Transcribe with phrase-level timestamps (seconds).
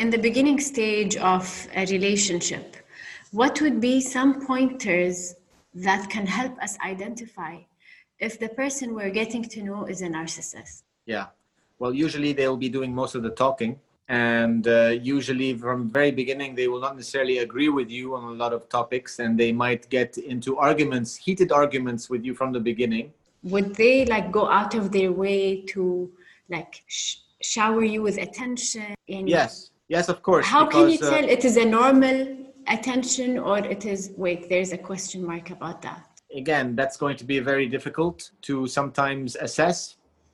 [0.00, 1.44] in the beginning stage of
[1.76, 2.76] a relationship,
[3.32, 5.34] what would be some pointers
[5.74, 7.58] that can help us identify
[8.18, 10.84] if the person we're getting to know is a narcissist?
[11.04, 11.26] Yeah.
[11.78, 13.78] Well, usually they will be doing most of the talking.
[14.08, 18.36] And uh, usually, from very beginning, they will not necessarily agree with you on a
[18.42, 22.58] lot of topics, and they might get into arguments, heated arguments with you from the
[22.58, 23.12] beginning.
[23.44, 26.10] Would they like go out of their way to
[26.48, 28.94] like sh- shower you with attention?
[29.08, 30.46] And yes, yes, of course.
[30.46, 32.18] How because, can you tell uh, it is a normal
[32.76, 34.48] attention or it is wait?
[34.48, 36.06] There's a question mark about that.
[36.42, 39.78] Again, that's going to be very difficult to sometimes assess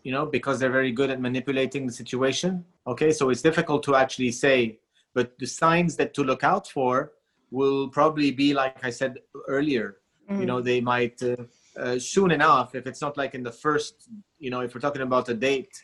[0.07, 2.65] you know, because they're very good at manipulating the situation.
[2.87, 4.79] Okay, so it's difficult to actually say,
[5.15, 7.11] but the signs that to look out for
[7.51, 9.97] will probably be like I said earlier.
[10.31, 10.39] Mm.
[10.41, 11.35] You know, they might uh,
[11.77, 14.09] uh, soon enough, if it's not like in the first,
[14.39, 15.75] you know, if we're talking about a date,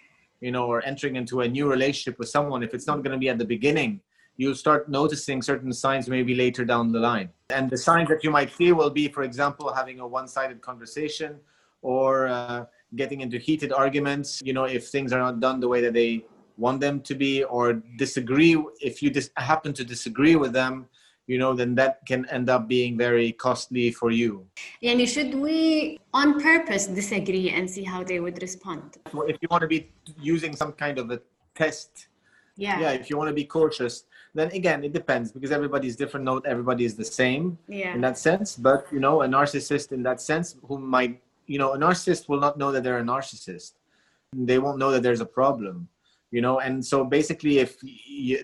[0.43, 3.19] you know, or entering into a new relationship with someone, if it's not going to
[3.19, 4.01] be at the beginning,
[4.37, 7.31] you'll start noticing certain signs maybe later down the line.
[7.51, 11.41] And the signs that you might feel will be, for example, having a one-sided conversation
[11.83, 12.65] or uh,
[12.97, 16.25] getting into heated arguments you know if things are not done the way that they
[16.57, 20.87] want them to be or disagree if you just happen to disagree with them
[21.27, 24.47] you know then that can end up being very costly for you.
[24.83, 28.99] And should we on purpose disagree and see how they would respond.
[29.29, 31.21] If you want to be using some kind of a
[31.55, 32.09] test
[32.57, 32.81] yeah.
[32.81, 36.45] yeah if you want to be cautious then again it depends because everybody's different note
[36.47, 37.95] everybody is the same yeah.
[37.95, 38.57] in that sense.
[38.57, 42.41] But you know a narcissist in that sense who might you know a narcissist will
[42.41, 43.73] not know that they're a narcissist.
[44.35, 45.89] They won't know that there's a problem
[46.33, 46.59] you know?
[46.59, 47.77] And so basically if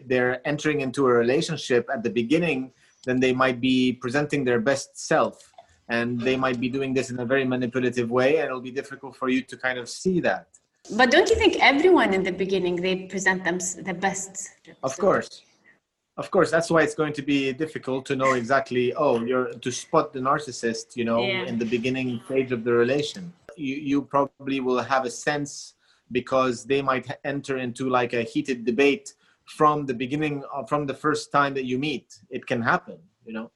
[0.07, 2.73] they're entering into a relationship at the beginning
[3.05, 5.53] then they might be presenting their best self.
[5.89, 9.17] And they might be doing this in a very manipulative way and it'll be difficult
[9.17, 10.47] for you to kind of see that.
[10.97, 14.51] But don't you think everyone in the beginning they present them the best
[14.83, 15.43] of course.
[16.19, 19.71] Of course that's why it's going to be difficult to know exactly oh you're to
[19.71, 21.51] spot the narcissist you know yeah.
[21.51, 23.33] in the beginning stage of the relation.
[23.57, 25.75] You, you probably will have a sense
[26.13, 29.15] because they might enter into like a heated debate
[29.45, 33.33] from the beginning uh, from the first time that you meet it can happen you
[33.33, 33.51] know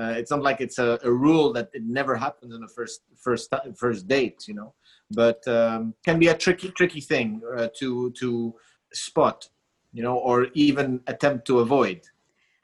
[0.00, 3.00] uh, it's not like it's a, a, rule that it never happens on the first
[3.16, 4.74] first first date you know
[5.10, 8.54] but um, can be a tricky tricky thing uh, to to
[8.92, 9.48] spot
[9.92, 12.00] you know, or even attempt to avoid.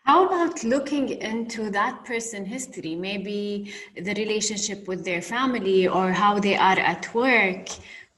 [0.05, 6.39] How about looking into that person history, maybe the relationship with their family or how
[6.39, 7.69] they are at work?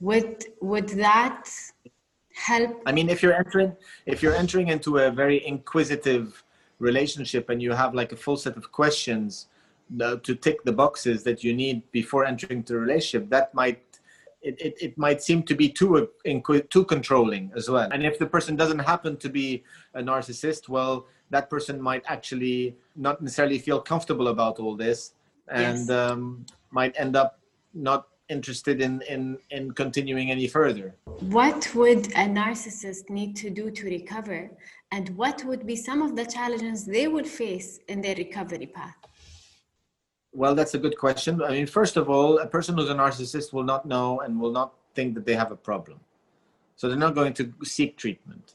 [0.00, 1.48] Would would that
[2.34, 2.82] help?
[2.86, 6.42] I mean, if you're entering if you're entering into a very inquisitive
[6.78, 9.46] relationship and you have like a full set of questions
[10.00, 13.82] uh, to tick the boxes that you need before entering the relationship, that might
[14.42, 16.08] it, it, it might seem to be too
[16.70, 17.88] too controlling as well.
[17.90, 19.64] And if the person doesn't happen to be
[19.94, 25.12] a narcissist, well, that person might actually not necessarily feel comfortable about all this,
[25.48, 25.90] and yes.
[25.90, 27.40] um, might end up
[27.74, 30.94] not interested in, in in continuing any further.
[31.20, 34.50] What would a narcissist need to do to recover,
[34.92, 38.96] and what would be some of the challenges they would face in their recovery path?
[40.32, 41.42] Well, that's a good question.
[41.42, 44.52] I mean, first of all, a person who's a narcissist will not know and will
[44.52, 45.98] not think that they have a problem.
[46.76, 48.54] So they're not going to seek treatment.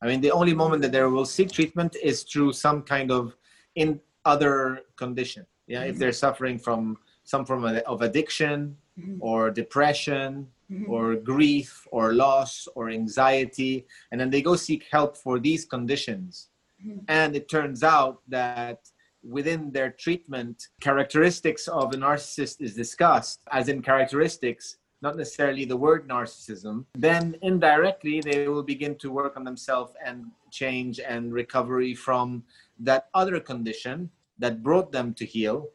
[0.00, 3.36] I mean, the only moment that they will seek treatment is through some kind of
[3.74, 5.44] in other condition.
[5.66, 5.90] Yeah, mm-hmm.
[5.90, 6.96] if they're suffering from
[7.28, 7.62] some form
[7.92, 9.18] of addiction mm-hmm.
[9.20, 10.90] or depression mm-hmm.
[10.90, 16.48] or grief or loss or anxiety, and then they go seek help for these conditions.
[16.80, 17.00] Mm-hmm.
[17.08, 18.78] And it turns out that
[19.22, 25.76] within their treatment, characteristics of a narcissist is discussed, as in characteristics, not necessarily the
[25.76, 31.94] word narcissism, then indirectly they will begin to work on themselves and change and recovery
[31.94, 32.42] from
[32.78, 34.08] that other condition
[34.38, 35.68] that brought them to heal.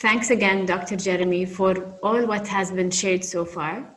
[0.00, 0.96] Thanks again, Dr.
[0.96, 3.88] Jeremy, for all what has been shared so far.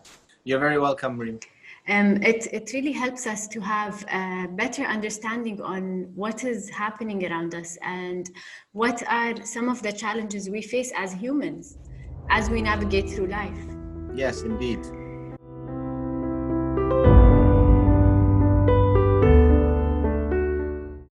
[0.43, 1.39] You're very welcome, Reem
[1.87, 7.25] um, it, it really helps us to have a better understanding on what is happening
[7.25, 8.29] around us and
[8.73, 11.77] what are some of the challenges we face as humans
[12.29, 13.57] as we navigate through life.
[14.13, 14.79] Yes, indeed.